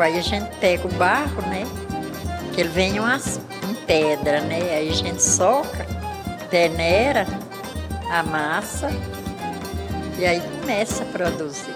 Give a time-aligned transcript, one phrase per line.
[0.00, 1.64] Aí a gente pega o barro, né?
[2.52, 4.60] Que ele vem umas, em pedra, né?
[4.76, 5.86] Aí a gente soca,
[6.50, 7.26] peneira
[8.10, 8.90] a massa
[10.18, 11.74] e aí começa a produzir.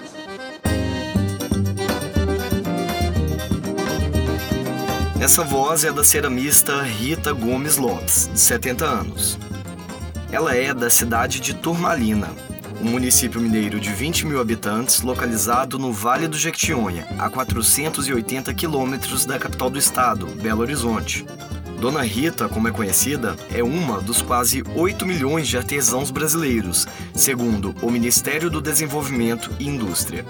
[5.19, 9.39] Essa voz é da ceramista Rita Gomes Lopes, de 70 anos.
[10.31, 12.29] Ela é da cidade de Turmalina,
[12.85, 19.25] um município mineiro de 20 mil habitantes localizado no Vale do Jequitinhonha, a 480 quilômetros
[19.25, 21.25] da capital do estado, Belo Horizonte.
[21.79, 27.75] Dona Rita, como é conhecida, é uma dos quase 8 milhões de artesãos brasileiros, segundo
[27.81, 30.23] o Ministério do Desenvolvimento e Indústria.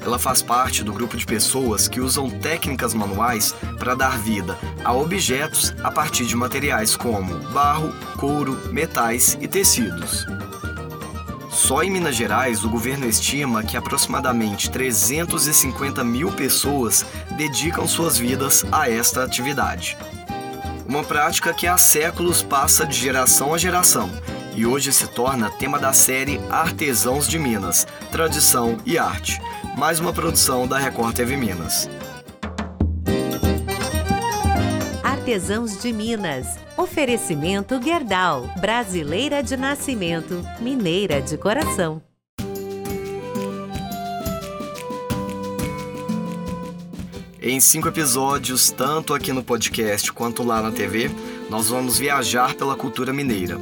[0.00, 4.94] Ela faz parte do grupo de pessoas que usam técnicas manuais para dar vida a
[4.94, 10.24] objetos a partir de materiais como barro, couro, metais e tecidos.
[11.58, 17.04] Só em Minas Gerais, o governo estima que aproximadamente 350 mil pessoas
[17.36, 19.98] dedicam suas vidas a esta atividade.
[20.86, 24.08] Uma prática que há séculos passa de geração a geração
[24.54, 29.42] e hoje se torna tema da série Artesãos de Minas Tradição e Arte,
[29.76, 31.90] mais uma produção da Record TV Minas.
[35.28, 36.58] Artesãos de Minas.
[36.74, 38.50] Oferecimento Gerdau.
[38.58, 42.00] Brasileira de nascimento, mineira de coração.
[47.42, 51.10] Em cinco episódios, tanto aqui no podcast quanto lá na TV,
[51.50, 53.58] nós vamos viajar pela cultura mineira.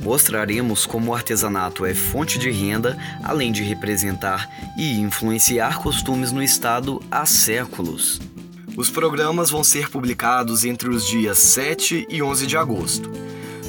[0.00, 6.42] Mostraremos como o artesanato é fonte de renda, além de representar e influenciar costumes no
[6.42, 8.18] estado há séculos.
[8.76, 13.08] Os programas vão ser publicados entre os dias 7 e 11 de agosto.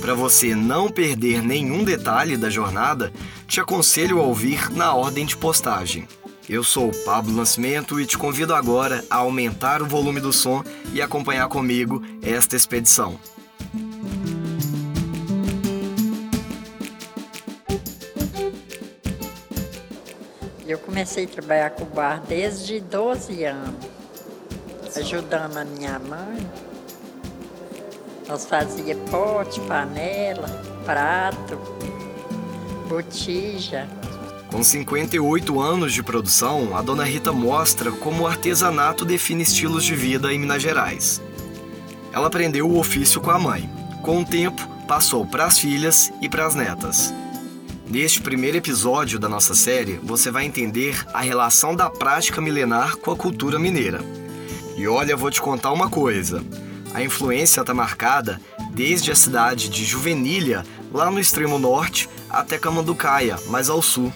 [0.01, 3.13] Para você não perder nenhum detalhe da jornada,
[3.47, 6.07] te aconselho a ouvir na ordem de postagem.
[6.49, 10.99] Eu sou Pablo Nascimento e te convido agora a aumentar o volume do som e
[11.01, 13.19] acompanhar comigo esta expedição.
[20.67, 23.94] Eu comecei a trabalhar com bar desde 12 anos
[24.97, 26.49] ajudando a minha mãe.
[28.27, 30.47] Nós fazia pote, panela,
[30.83, 31.59] prato,
[32.87, 33.87] botija.
[34.51, 39.95] Com 58 anos de produção, a dona Rita mostra como o artesanato define estilos de
[39.95, 41.21] vida em Minas Gerais.
[42.13, 43.69] Ela aprendeu o ofício com a mãe.
[44.01, 47.13] Com o tempo, passou para as filhas e para as netas.
[47.87, 53.11] Neste primeiro episódio da nossa série, você vai entender a relação da prática milenar com
[53.11, 53.99] a cultura mineira.
[54.75, 56.43] E olha, vou te contar uma coisa.
[56.93, 58.39] A influência está marcada
[58.71, 64.11] desde a cidade de Juvenília, lá no extremo norte, até Camanducaia, mais ao sul,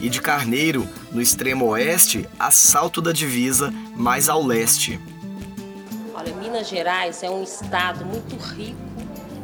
[0.00, 5.00] e de Carneiro, no extremo oeste, a Salto da Divisa, mais ao leste.
[6.14, 8.78] Olha, Minas Gerais é um estado muito rico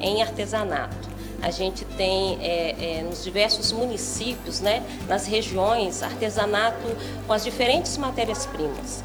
[0.00, 1.10] em artesanato.
[1.42, 6.86] A gente tem é, é, nos diversos municípios, né, nas regiões, artesanato
[7.26, 9.02] com as diferentes matérias-primas.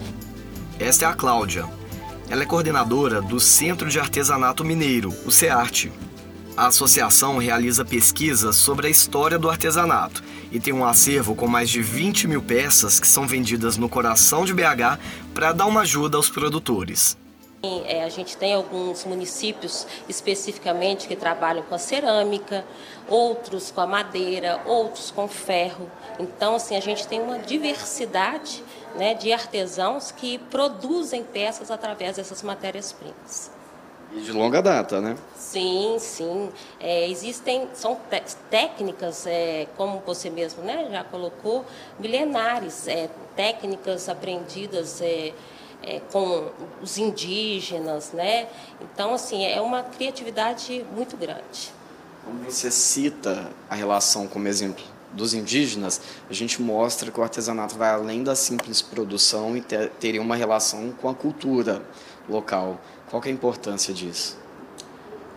[0.79, 1.65] Esta é a Cláudia.
[2.29, 5.89] Ela é coordenadora do Centro de Artesanato Mineiro, o CEARTE.
[6.57, 10.21] A associação realiza pesquisas sobre a história do artesanato
[10.51, 14.43] e tem um acervo com mais de 20 mil peças que são vendidas no coração
[14.43, 14.99] de BH
[15.33, 17.17] para dar uma ajuda aos produtores.
[17.85, 22.65] É, a gente tem alguns municípios especificamente que trabalham com a cerâmica,
[23.07, 25.89] outros com a madeira, outros com ferro.
[26.19, 28.63] Então, assim, a gente tem uma diversidade
[28.97, 33.51] né, de artesãos que produzem peças através dessas matérias-primas.
[34.13, 35.17] E de longa data, né?
[35.35, 36.49] Sim, sim.
[36.79, 37.97] É, existem, são
[38.49, 41.65] técnicas, é, como você mesmo né, já colocou,
[41.99, 45.33] milenares, é, técnicas aprendidas é,
[45.83, 46.49] é, com
[46.81, 48.47] os indígenas, né?
[48.79, 51.73] Então, assim, é uma criatividade muito grande.
[52.23, 57.75] Como você cita a relação como exemplo dos indígenas, a gente mostra que o artesanato
[57.75, 61.81] vai além da simples produção e ter, teria uma relação com a cultura
[62.29, 62.79] local.
[63.09, 64.37] Qual é a importância disso?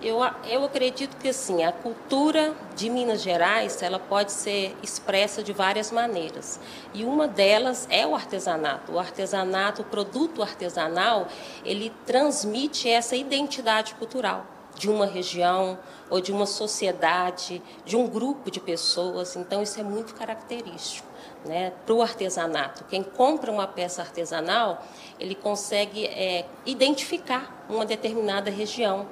[0.00, 5.52] Eu, eu acredito que assim, a cultura de Minas Gerais ela pode ser expressa de
[5.52, 6.60] várias maneiras.
[6.94, 8.92] E uma delas é o artesanato.
[8.92, 11.26] O artesanato, o produto artesanal,
[11.64, 14.46] ele transmite essa identidade cultural
[14.78, 15.78] de uma região
[16.08, 19.36] ou de uma sociedade, de um grupo de pessoas.
[19.36, 21.06] Então, isso é muito característico
[21.44, 22.84] né, para o artesanato.
[22.84, 24.84] Quem compra uma peça artesanal,
[25.18, 29.06] ele consegue é, identificar uma determinada região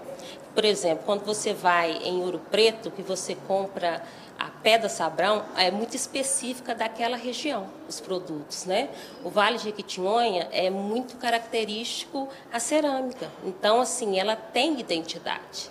[0.56, 4.02] Por exemplo, quando você vai em Ouro Preto, que você compra
[4.38, 8.88] a pedra sabrão, é muito específica daquela região, os produtos, né?
[9.22, 13.30] O Vale de Jequitinhonha é muito característico a cerâmica.
[13.44, 15.70] Então, assim, ela tem identidade.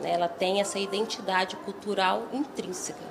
[0.00, 0.12] Né?
[0.12, 3.02] Ela tem essa identidade cultural intrínseca.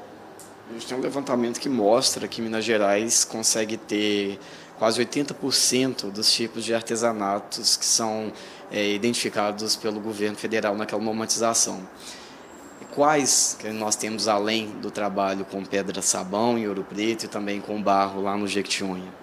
[0.70, 4.40] A gente tem um levantamento que mostra que Minas Gerais consegue ter
[4.80, 8.32] quase 80% dos tipos de artesanatos que são
[8.72, 11.86] é, identificados pelo governo federal naquela normatização.
[12.96, 17.60] Quais que nós temos além do trabalho com pedra sabão em Ouro Preto e também
[17.62, 19.14] com barro lá no Jequitinhonha?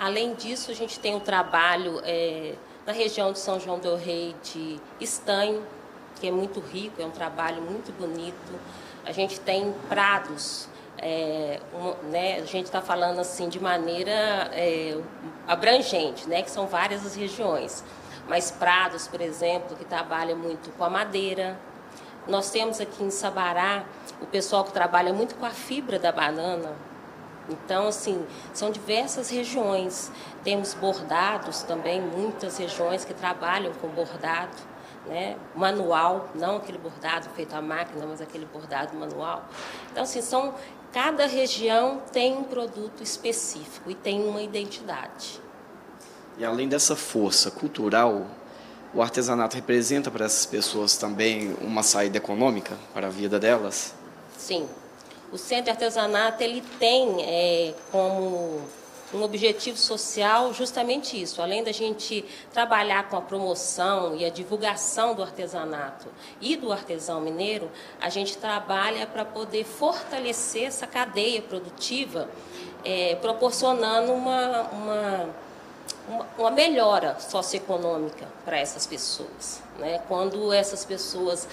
[0.00, 2.54] Além disso, a gente tem o um trabalho é,
[2.86, 5.62] na região de São João del Rei de estanho,
[6.18, 8.58] que é muito rico, é um trabalho muito bonito.
[9.04, 10.68] A gente tem prados,
[10.98, 11.60] é,
[12.10, 14.98] né, a gente está falando assim de maneira é,
[15.46, 17.84] abrangente, né, que são várias as regiões
[18.28, 21.58] mas Prados, por exemplo, que trabalha muito com a madeira.
[22.26, 23.84] Nós temos aqui em Sabará
[24.20, 26.76] o pessoal que trabalha muito com a fibra da banana.
[27.48, 30.12] Então, assim, são diversas regiões.
[30.44, 34.56] Temos bordados também, muitas regiões que trabalham com bordado,
[35.06, 35.36] né?
[35.54, 39.44] manual, não aquele bordado feito à máquina, mas aquele bordado manual.
[39.90, 40.52] Então, assim, são,
[40.92, 45.40] cada região tem um produto específico e tem uma identidade.
[46.38, 48.26] E além dessa força cultural,
[48.94, 53.94] o artesanato representa para essas pessoas também uma saída econômica para a vida delas?
[54.36, 54.66] Sim.
[55.30, 58.62] O Centro de Artesanato ele tem é, como
[59.12, 61.40] um objetivo social justamente isso.
[61.40, 66.08] Além da gente trabalhar com a promoção e a divulgação do artesanato
[66.40, 67.70] e do artesão mineiro,
[68.00, 72.28] a gente trabalha para poder fortalecer essa cadeia produtiva,
[72.84, 75.34] é, proporcionando uma, uma
[76.38, 79.62] uma, melhora socioeconômica para essas pessoas.
[79.78, 80.00] Né?
[80.08, 81.46] Quando essas pessoas.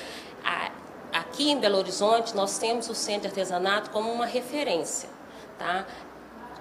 [0.43, 0.71] A,
[1.11, 5.09] aqui em Belo Horizonte, nós temos o Centro de Artesanato como uma referência.
[5.57, 5.85] Tá?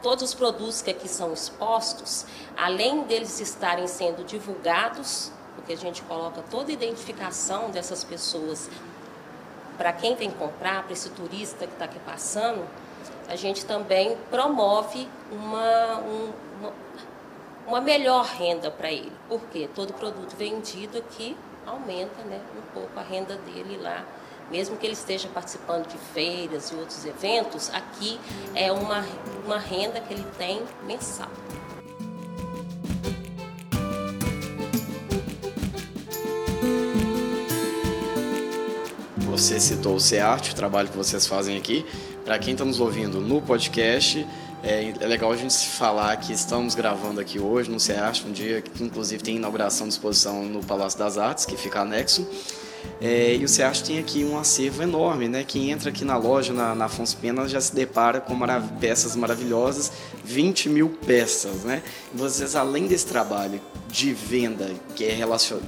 [0.05, 2.27] Todos os produtos que aqui são expostos,
[2.59, 8.69] além deles estarem sendo divulgados, porque a gente coloca toda a identificação dessas pessoas
[9.79, 12.69] para quem vem comprar, para esse turista que está aqui passando,
[13.29, 16.73] a gente também promove uma, um, uma,
[17.67, 19.13] uma melhor renda para ele.
[19.27, 21.35] Porque todo produto vendido aqui
[21.67, 24.05] aumenta né, um pouco a renda dele lá.
[24.51, 28.21] Mesmo que ele esteja participando de feiras e outros eventos, aqui
[28.55, 29.05] é uma,
[29.45, 31.31] uma renda que ele tem mensal.
[39.19, 41.85] Você citou o SEART, o trabalho que vocês fazem aqui.
[42.25, 44.25] Para quem está nos ouvindo no podcast,
[44.63, 48.63] é, é, legal a gente falar que estamos gravando aqui hoje no CEAST, um dia
[48.63, 52.27] que inclusive tem inauguração de exposição no Palácio das Artes, que fica anexo.
[53.01, 55.45] É, e o CEAST tem aqui um acervo enorme, né?
[55.45, 59.15] Quem entra aqui na loja, na, na Afonso Pena, já se depara com marav peças
[59.17, 59.93] maravilhosas,
[60.25, 61.83] 20 mil peças, né?
[62.13, 65.19] Vocês, além desse trabalho de venda que é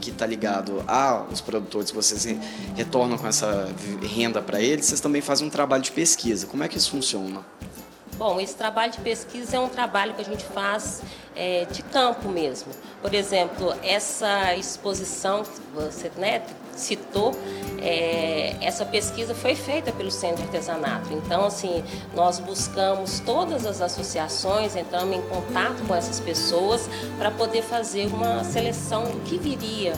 [0.01, 2.27] que está ligado aos produtores, vocês
[2.75, 3.69] retornam com essa
[4.03, 6.47] renda para eles, vocês também fazem um trabalho de pesquisa.
[6.47, 7.45] Como é que isso funciona?
[8.17, 11.03] Bom, esse trabalho de pesquisa é um trabalho que a gente faz
[11.35, 12.73] é, de campo mesmo.
[13.03, 16.43] Por exemplo, essa exposição que você né,
[16.77, 17.35] citou,
[17.81, 21.13] é, essa pesquisa foi feita pelo Centro de Artesanato.
[21.13, 21.85] Então, assim,
[22.15, 28.45] nós buscamos todas as associações, entramos em contato com essas pessoas para poder fazer uma
[28.45, 29.93] seleção do que viria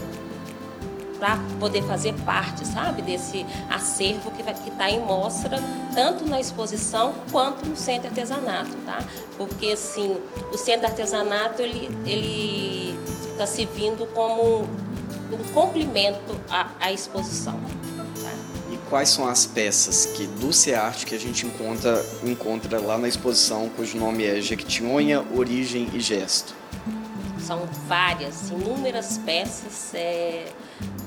[1.18, 5.58] para poder fazer parte, sabe, desse acervo que está em mostra,
[5.94, 8.98] tanto na exposição quanto no centro de artesanato, tá?
[9.36, 10.16] Porque, assim,
[10.52, 12.96] o centro de artesanato, ele
[13.32, 14.64] está se vindo como
[15.32, 17.58] um complemento à, à exposição.
[17.96, 18.32] Tá?
[18.70, 23.08] E quais são as peças que do CEART que a gente encontra, encontra lá na
[23.08, 26.54] exposição, cujo nome é Jequitinhonha, Origem e Gesto?
[27.40, 29.94] São várias, inúmeras peças.
[29.94, 30.52] É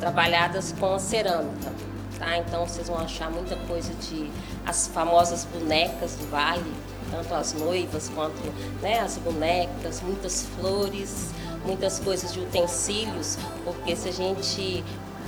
[0.02, 1.72] trabalhadas com cerâmica.
[2.18, 2.38] Tá?
[2.40, 4.30] Então vocês vão achar muita coisa de
[4.66, 6.74] as famosas bonecas do vale,
[7.10, 8.42] tanto as noivas quanto
[8.82, 11.30] né, as bonecas, muitas flores,
[11.66, 14.84] muitas coisas de utensílios, porque se a gente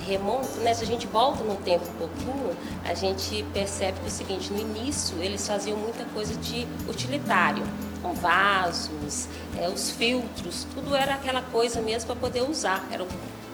[0.06, 4.08] remonta, né, se a gente volta no tempo um pouquinho, a gente percebe que é
[4.08, 7.64] o seguinte, no início eles faziam muita coisa de utilitário,
[8.02, 13.08] com vasos, é, os filtros, tudo era aquela coisa mesmo para poder usar, eram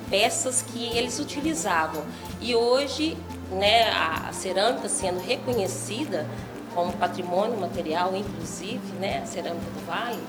[0.09, 2.03] peças que eles utilizavam.
[2.41, 3.15] E hoje,
[3.51, 6.25] né, a, cerâmica sendo reconhecida
[6.73, 10.19] como patrimônio material, inclusive, né, a cerâmica do Vale,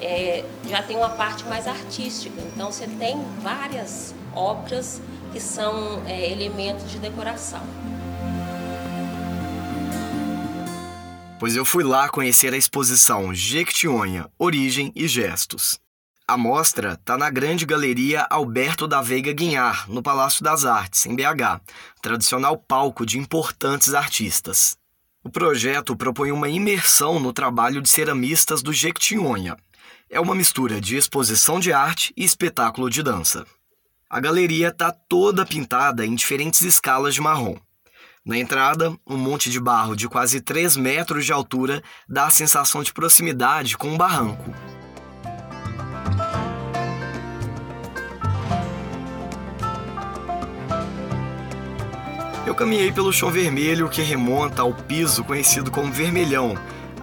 [0.00, 2.40] é, já tem uma parte mais artística.
[2.54, 5.00] Então, você tem várias obras
[5.32, 7.62] que são é, elementos de decoração.
[11.38, 15.78] Pois eu fui lá conhecer a exposição Jequitinhonha, Origem e Gestos.
[16.26, 21.14] A mostra está na Grande Galeria Alberto da Veiga Guinhar, no Palácio das Artes, em
[21.14, 21.62] BH,
[22.02, 24.76] tradicional palco de importantes artistas.
[25.24, 29.56] O projeto propõe uma imersão no trabalho de ceramistas do Jequitinhonha.
[30.10, 33.46] É uma mistura de exposição de arte e espetáculo de dança.
[34.10, 37.56] A galeria está toda pintada em diferentes escalas de marrom.
[38.24, 42.82] Na entrada, um monte de barro de quase 3 metros de altura dá a sensação
[42.82, 44.52] de proximidade com um barranco.
[52.46, 56.54] Eu caminhei pelo chão vermelho que remonta ao piso conhecido como vermelhão,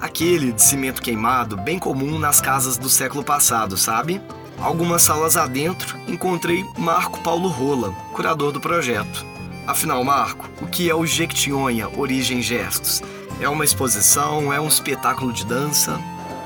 [0.06, 4.22] aquele de cimento queimado bem comum nas casas do século passado, sabe?
[4.62, 9.26] Algumas salas adentro, encontrei Marco Paulo Rola, curador do projeto.
[9.66, 13.02] Afinal, Marco, o que é o Jequitinhonha Origem Gestos?
[13.42, 14.54] É uma exposição?
[14.54, 16.00] É um espetáculo de dança?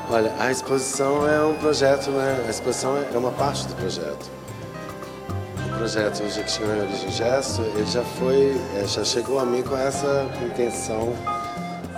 [0.09, 2.45] Olha, a exposição é um projeto, né?
[2.47, 4.39] A exposição é uma parte do projeto
[5.77, 11.13] projeto Jequitinhonha Origem Gesto, ele já foi, é, já chegou a mim com essa intenção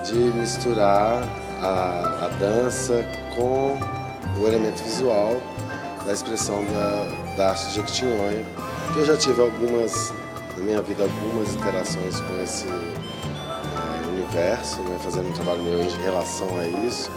[0.05, 1.23] de misturar
[1.61, 3.77] a, a dança com
[4.39, 5.41] o elemento visual
[6.05, 8.45] da expressão da, da arte de Jequitinhonha.
[8.95, 10.13] Eu já tive algumas,
[10.57, 16.01] na minha vida, algumas interações com esse é, universo, né, fazendo um trabalho meu em
[16.01, 17.09] relação a isso.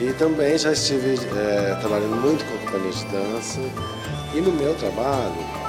[0.00, 3.60] E também já estive é, trabalhando muito com a companhia de dança.
[4.34, 5.60] E no meu trabalho,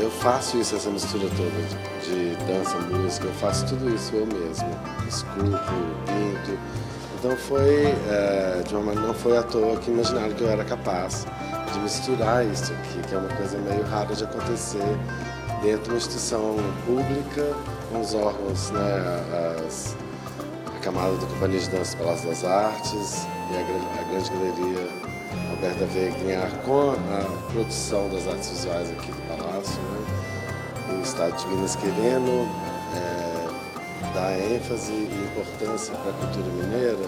[0.00, 4.68] eu faço isso, essa mistura toda de, dança, música, eu faço tudo isso eu mesmo.
[5.08, 5.50] Esculpo,
[6.06, 6.58] pinto.
[7.18, 10.64] Então foi, é, de uma maneira, não foi à toa que imaginaram que eu era
[10.64, 11.26] capaz
[11.72, 14.98] de misturar isso aqui, que é uma coisa meio rara de acontecer
[15.62, 17.54] dentro de uma instituição pública,
[17.90, 19.94] com os órgãos, né, as,
[20.74, 24.88] a camada da Companhia de Dança do Palácio das Artes e a, a Grande Galeria
[25.50, 29.19] Alberta Veiga com a produção das artes visuais aqui
[31.10, 32.48] Estado de Minas querendo
[32.94, 37.04] é, dar ênfase e importância para a cultura mineira.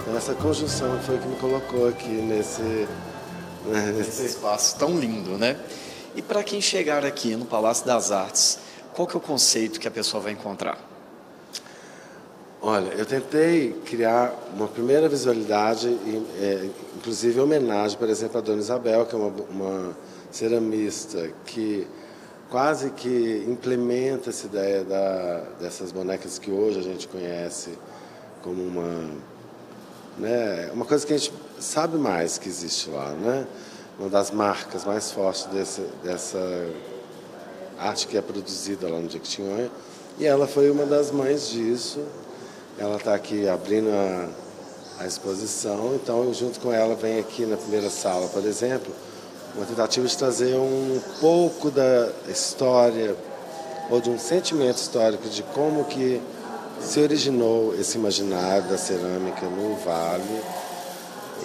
[0.00, 2.88] Então essa conjunção foi que me colocou aqui nesse,
[3.64, 5.56] né, nesse espaço tão lindo, né?
[6.16, 8.58] E para quem chegar aqui no Palácio das Artes,
[8.92, 10.76] qual que é o conceito que a pessoa vai encontrar?
[12.60, 15.96] Olha, eu tentei criar uma primeira visualidade,
[16.40, 19.96] é, inclusive homenagem, por exemplo, a Dona Isabel, que é uma, uma
[20.32, 21.86] ceramista que
[22.50, 27.78] quase que implementa essa ideia da, dessas bonecas que hoje a gente conhece
[28.42, 29.10] como uma,
[30.16, 33.46] né, uma coisa que a gente sabe mais que existe lá, né?
[33.98, 36.38] Uma das marcas mais fortes desse, dessa
[37.78, 39.70] arte que é produzida lá no Jequitinhonha.
[40.18, 42.00] E ela foi uma das mães disso.
[42.78, 47.56] Ela está aqui abrindo a, a exposição, então eu junto com ela venho aqui na
[47.56, 48.92] primeira sala, por exemplo,
[49.58, 53.16] uma tentativa de trazer um pouco da história
[53.90, 56.22] ou de um sentimento histórico de como que
[56.80, 60.42] se originou esse imaginário da cerâmica no Vale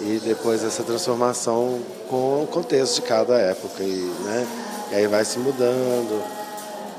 [0.00, 4.46] e depois essa transformação com o contexto de cada época e, né,
[4.92, 6.22] e aí vai se mudando,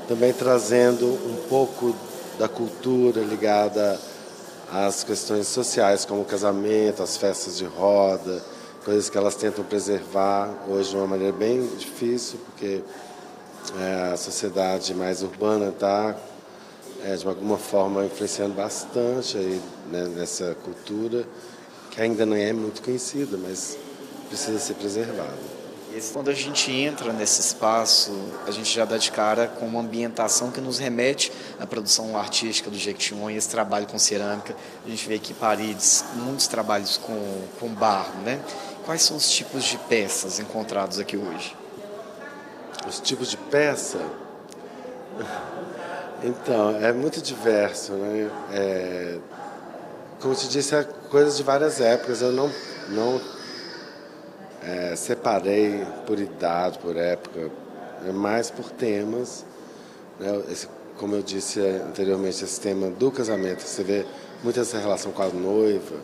[0.06, 1.96] também trazendo um pouco
[2.38, 3.98] da cultura ligada
[4.70, 8.42] as questões sociais, como o casamento, as festas de roda,
[8.86, 12.84] coisas que elas tentam preservar hoje de uma maneira bem difícil, porque
[13.80, 16.14] é, a sociedade mais urbana está,
[17.02, 21.26] é, de alguma forma, influenciando bastante aí, né, nessa cultura,
[21.90, 23.76] que ainda não é muito conhecida, mas
[24.28, 25.56] precisa ser preservada.
[26.12, 28.12] Quando a gente entra nesse espaço,
[28.46, 32.70] a gente já dá de cara com uma ambientação que nos remete à produção artística
[32.70, 34.54] do Jequitinhonha, esse trabalho com cerâmica.
[34.84, 38.38] A gente vê aqui paredes, muitos trabalhos com, com barro, né?
[38.86, 41.56] Quais são os tipos de peças encontrados aqui hoje?
[42.86, 43.98] Os tipos de peça?
[46.22, 48.30] Então, é muito diverso, né?
[48.52, 49.18] É,
[50.20, 52.22] como te disse, é coisas de várias épocas.
[52.22, 52.48] Eu não,
[52.90, 53.20] não
[54.62, 57.50] é, separei por idade, por época,
[58.06, 59.44] é mais por temas.
[60.20, 60.44] Né?
[60.48, 64.06] Esse, como eu disse anteriormente, esse tema do casamento, você vê
[64.44, 65.96] muito essa relação com a noiva.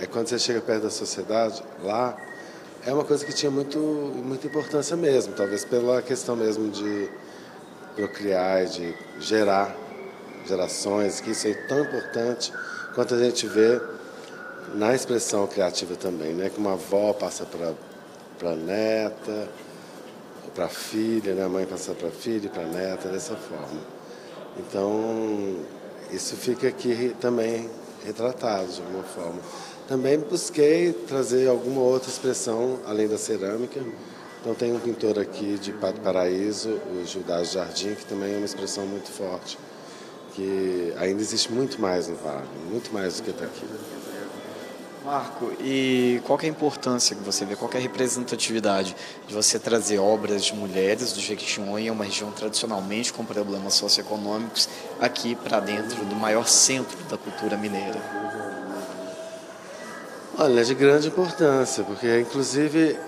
[0.00, 2.16] É quando você chega perto da sociedade, lá
[2.86, 7.08] é uma coisa que tinha muito, muita importância mesmo, talvez pela questão mesmo de
[7.96, 9.74] procriar, de gerar
[10.46, 12.52] gerações, que isso é tão importante
[12.94, 13.80] quanto a gente vê
[14.74, 16.50] na expressão criativa também, né?
[16.50, 19.48] Que uma avó passa para a neta,
[20.54, 21.44] para a filha, né?
[21.44, 23.80] a mãe passar para a filha e para a neta, dessa forma.
[24.56, 25.56] Então,
[26.10, 27.68] isso fica aqui também
[28.04, 29.40] retratado de alguma forma.
[29.86, 33.80] Também busquei trazer alguma outra expressão além da cerâmica.
[34.40, 38.46] Então tem um pintor aqui de Pato Paraíso, o Gildas Jardim, que também é uma
[38.46, 39.58] expressão muito forte,
[40.34, 43.66] que ainda existe muito mais no Vale, muito mais do que está aqui.
[45.04, 48.96] Marco, e qual é a importância que você vê, qual é a representatividade
[49.28, 54.66] de você trazer obras de mulheres do Jequitinhonha, uma região tradicionalmente com problemas socioeconômicos,
[54.98, 58.63] aqui para dentro do maior centro da cultura mineira?
[60.36, 62.98] Olha, é de grande importância, porque inclusive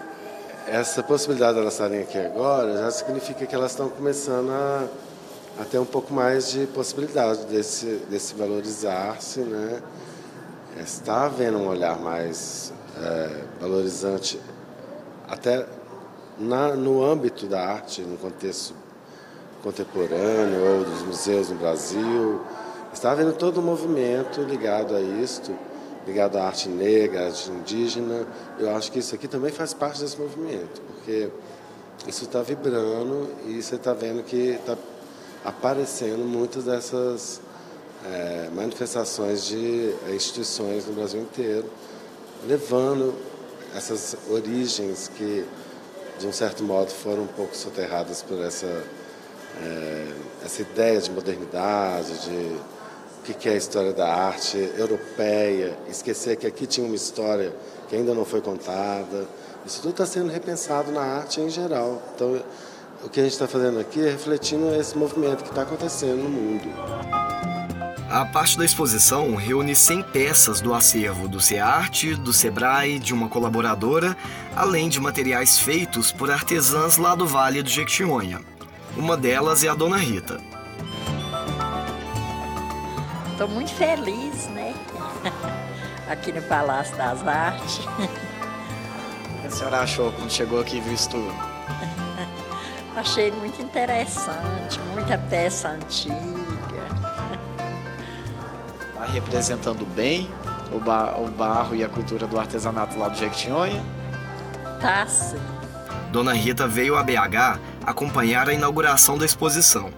[0.68, 4.84] essa possibilidade de elas estarem aqui agora já significa que elas estão começando a,
[5.60, 9.82] a ter um pouco mais de possibilidade desse, desse valorizar-se, né?
[10.80, 14.38] está havendo um olhar mais é, valorizante,
[15.26, 15.66] até
[16.38, 18.72] na, no âmbito da arte, no contexto
[19.64, 22.40] contemporâneo ou dos museus no Brasil.
[22.92, 25.52] Está havendo todo um movimento ligado a isto,
[26.06, 28.26] ligado à arte negra, à arte indígena.
[28.58, 31.30] Eu acho que isso aqui também faz parte desse movimento, porque
[32.06, 34.76] isso está vibrando e você está vendo que está
[35.44, 37.40] aparecendo muitas dessas
[38.04, 41.68] é, manifestações de instituições no Brasil inteiro,
[42.46, 43.14] levando
[43.74, 45.44] essas origens que,
[46.18, 48.84] de um certo modo, foram um pouco soterradas por essa,
[49.62, 50.12] é,
[50.44, 52.56] essa ideia de modernidade, de
[53.32, 57.52] o que é a história da arte europeia, esquecer que aqui tinha uma história
[57.88, 59.26] que ainda não foi contada.
[59.64, 62.02] Isso tudo está sendo repensado na arte em geral.
[62.14, 62.40] Então,
[63.04, 66.28] o que a gente está fazendo aqui é refletindo esse movimento que está acontecendo no
[66.28, 66.68] mundo.
[68.08, 73.28] A parte da exposição reúne 100 peças do acervo do SEARTE, do SEBRAE, de uma
[73.28, 74.16] colaboradora,
[74.54, 78.40] além de materiais feitos por artesãs lá do Vale do Jequitinhonha.
[78.96, 80.40] Uma delas é a Dona Rita.
[83.36, 84.74] Estou muito feliz, né?
[86.08, 87.80] Aqui no Palácio das Artes.
[87.84, 91.34] O que a senhora achou quando chegou aqui e viu isso tudo?
[92.96, 96.16] Achei muito interessante, muita peça antiga
[99.12, 100.30] representando bem
[100.72, 103.84] o, bar, o barro e a cultura do artesanato lá do Jequitinhonha?
[104.80, 105.36] Tá sim.
[106.10, 109.90] Dona Rita veio a BH acompanhar a inauguração da exposição.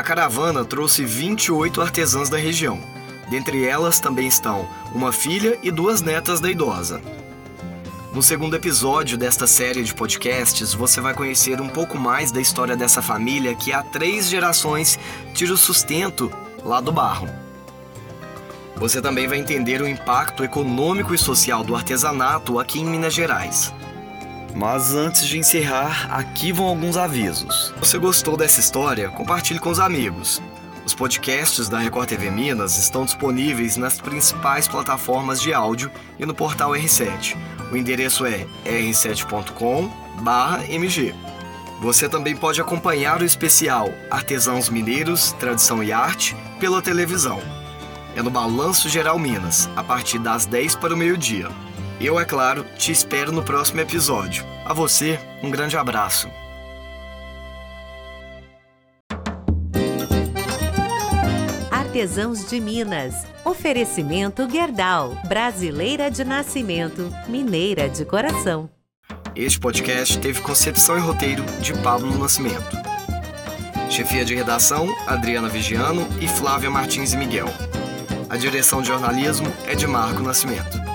[0.00, 2.80] A caravana trouxe 28 artesãs da região.
[3.28, 7.02] Dentre elas também estão uma filha e duas netas da idosa.
[8.10, 12.74] No segundo episódio desta série de podcasts, você vai conhecer um pouco mais da história
[12.74, 14.98] dessa família que há três gerações
[15.34, 16.32] tira o sustento
[16.64, 17.28] lá do barro.
[18.76, 23.70] Você também vai entender o impacto econômico e social do artesanato aqui em Minas Gerais.
[24.54, 27.74] Mas antes de encerrar, aqui vão alguns avisos.
[27.78, 30.40] Você gostou dessa história, compartilhe com os amigos.
[30.84, 36.34] Os podcasts da Record TV Minas estão disponíveis nas principais plataformas de áudio e no
[36.34, 37.36] portal R7.
[37.70, 41.14] O endereço é r7.com/mg.
[41.80, 47.40] Você também pode acompanhar o especial Artesãos Mineiros, Tradição e Arte pela televisão
[48.16, 51.48] é no Balanço Geral Minas, a partir das 10 para o meio-dia.
[52.00, 54.42] Eu, é claro, te espero no próximo episódio.
[54.64, 56.30] A você, um grande abraço.
[61.70, 63.26] Artesãos de Minas.
[63.44, 65.14] Oferecimento Gerdau.
[65.28, 68.70] Brasileira de nascimento, mineira de coração.
[69.36, 72.78] Este podcast teve concepção e roteiro de Pablo Nascimento.
[73.90, 77.48] Chefia de redação, Adriana Vigiano e Flávia Martins e Miguel.
[78.30, 80.89] A direção de jornalismo é de Marco Nascimento.